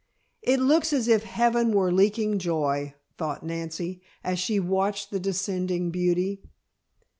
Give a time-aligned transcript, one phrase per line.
[0.41, 5.91] "It looks as if heaven were leaking joy," thought Nancy, as she watched the descending
[5.91, 6.41] beauty.